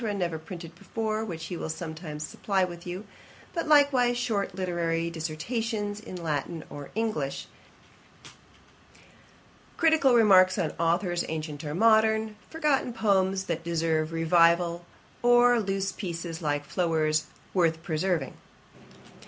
[0.15, 3.05] never printed before, which he will sometimes supply you with;
[3.53, 7.45] but likewise short literary dissertations in Latin or English,
[9.77, 14.83] critical remarks on authours ancient or modern, forgotten poems that deserve revival,
[15.21, 18.33] or loose pieces, like Floyer's, worth preserving.